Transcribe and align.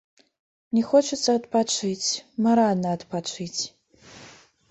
Мне 0.73 0.81
хочацца 0.93 1.29
адпачыць, 1.39 2.09
маральна 2.45 2.89
адпачыць. 2.97 3.61